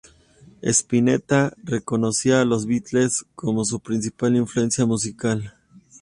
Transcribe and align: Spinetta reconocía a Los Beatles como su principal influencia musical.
Spinetta 0.63 1.53
reconocía 1.63 2.41
a 2.41 2.45
Los 2.45 2.65
Beatles 2.65 3.23
como 3.35 3.63
su 3.65 3.79
principal 3.81 4.35
influencia 4.35 4.83
musical. 4.87 5.53